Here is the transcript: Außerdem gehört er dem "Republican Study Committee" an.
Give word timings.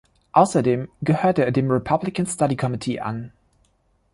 Außerdem 0.31 0.89
gehört 1.03 1.37
er 1.37 1.51
dem 1.51 1.69
"Republican 1.69 2.25
Study 2.25 2.55
Committee" 2.57 2.99
an. 3.01 3.31